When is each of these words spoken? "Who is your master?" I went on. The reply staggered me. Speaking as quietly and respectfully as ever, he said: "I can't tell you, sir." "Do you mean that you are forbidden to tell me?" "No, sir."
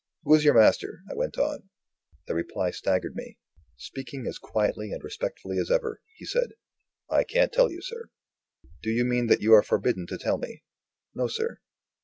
"Who 0.23 0.33
is 0.33 0.43
your 0.43 0.55
master?" 0.55 1.03
I 1.11 1.13
went 1.13 1.37
on. 1.37 1.69
The 2.25 2.33
reply 2.33 2.71
staggered 2.71 3.15
me. 3.15 3.37
Speaking 3.77 4.25
as 4.25 4.39
quietly 4.39 4.91
and 4.91 5.03
respectfully 5.03 5.59
as 5.59 5.69
ever, 5.69 6.01
he 6.15 6.25
said: 6.25 6.53
"I 7.11 7.23
can't 7.23 7.53
tell 7.53 7.71
you, 7.71 7.83
sir." 7.83 8.05
"Do 8.81 8.89
you 8.89 9.05
mean 9.05 9.27
that 9.27 9.41
you 9.41 9.53
are 9.53 9.61
forbidden 9.61 10.07
to 10.07 10.17
tell 10.17 10.39
me?" 10.39 10.63
"No, 11.13 11.27
sir." 11.27 11.59